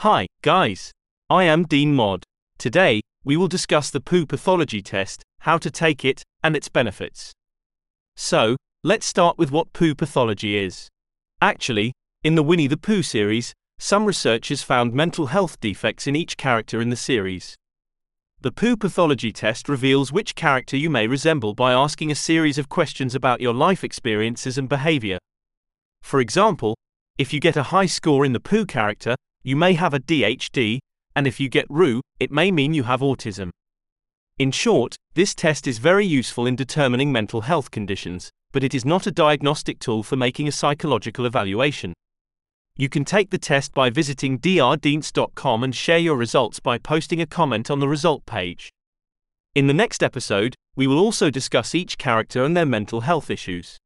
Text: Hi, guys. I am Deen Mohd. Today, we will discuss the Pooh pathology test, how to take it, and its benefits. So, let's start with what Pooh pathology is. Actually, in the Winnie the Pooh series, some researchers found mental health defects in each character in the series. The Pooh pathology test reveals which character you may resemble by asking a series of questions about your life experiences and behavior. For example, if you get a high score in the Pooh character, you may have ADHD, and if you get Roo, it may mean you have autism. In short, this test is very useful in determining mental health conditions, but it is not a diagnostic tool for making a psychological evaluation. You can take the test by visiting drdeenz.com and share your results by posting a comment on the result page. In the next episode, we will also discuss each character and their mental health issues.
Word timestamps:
Hi, 0.00 0.26
guys. 0.42 0.92
I 1.30 1.44
am 1.44 1.64
Deen 1.64 1.96
Mohd. 1.96 2.24
Today, 2.58 3.00
we 3.24 3.34
will 3.34 3.48
discuss 3.48 3.88
the 3.88 3.98
Pooh 3.98 4.26
pathology 4.26 4.82
test, 4.82 5.22
how 5.40 5.56
to 5.56 5.70
take 5.70 6.04
it, 6.04 6.22
and 6.44 6.54
its 6.54 6.68
benefits. 6.68 7.32
So, 8.14 8.58
let's 8.84 9.06
start 9.06 9.38
with 9.38 9.50
what 9.50 9.72
Pooh 9.72 9.94
pathology 9.94 10.58
is. 10.58 10.88
Actually, 11.40 11.94
in 12.22 12.34
the 12.34 12.42
Winnie 12.42 12.66
the 12.66 12.76
Pooh 12.76 13.02
series, 13.02 13.54
some 13.78 14.04
researchers 14.04 14.62
found 14.62 14.92
mental 14.92 15.28
health 15.28 15.58
defects 15.60 16.06
in 16.06 16.14
each 16.14 16.36
character 16.36 16.82
in 16.82 16.90
the 16.90 16.94
series. 16.94 17.56
The 18.42 18.52
Pooh 18.52 18.76
pathology 18.76 19.32
test 19.32 19.66
reveals 19.66 20.12
which 20.12 20.34
character 20.34 20.76
you 20.76 20.90
may 20.90 21.06
resemble 21.06 21.54
by 21.54 21.72
asking 21.72 22.10
a 22.10 22.14
series 22.14 22.58
of 22.58 22.68
questions 22.68 23.14
about 23.14 23.40
your 23.40 23.54
life 23.54 23.82
experiences 23.82 24.58
and 24.58 24.68
behavior. 24.68 25.16
For 26.02 26.20
example, 26.20 26.76
if 27.16 27.32
you 27.32 27.40
get 27.40 27.56
a 27.56 27.72
high 27.72 27.86
score 27.86 28.26
in 28.26 28.34
the 28.34 28.40
Pooh 28.40 28.66
character, 28.66 29.16
you 29.46 29.54
may 29.54 29.74
have 29.74 29.92
ADHD, 29.92 30.80
and 31.14 31.24
if 31.24 31.38
you 31.38 31.48
get 31.48 31.66
Roo, 31.70 32.00
it 32.18 32.32
may 32.32 32.50
mean 32.50 32.74
you 32.74 32.82
have 32.82 32.98
autism. 32.98 33.50
In 34.40 34.50
short, 34.50 34.96
this 35.14 35.36
test 35.36 35.68
is 35.68 35.78
very 35.78 36.04
useful 36.04 36.46
in 36.46 36.56
determining 36.56 37.12
mental 37.12 37.42
health 37.42 37.70
conditions, 37.70 38.28
but 38.50 38.64
it 38.64 38.74
is 38.74 38.84
not 38.84 39.06
a 39.06 39.12
diagnostic 39.12 39.78
tool 39.78 40.02
for 40.02 40.16
making 40.16 40.48
a 40.48 40.52
psychological 40.52 41.24
evaluation. 41.26 41.92
You 42.76 42.88
can 42.88 43.04
take 43.04 43.30
the 43.30 43.38
test 43.38 43.72
by 43.72 43.88
visiting 43.88 44.40
drdeenz.com 44.40 45.62
and 45.62 45.76
share 45.76 45.98
your 45.98 46.16
results 46.16 46.58
by 46.58 46.78
posting 46.78 47.20
a 47.20 47.26
comment 47.26 47.70
on 47.70 47.78
the 47.78 47.88
result 47.88 48.26
page. 48.26 48.68
In 49.54 49.68
the 49.68 49.74
next 49.74 50.02
episode, 50.02 50.56
we 50.74 50.88
will 50.88 50.98
also 50.98 51.30
discuss 51.30 51.72
each 51.72 51.98
character 51.98 52.42
and 52.42 52.56
their 52.56 52.66
mental 52.66 53.02
health 53.02 53.30
issues. 53.30 53.78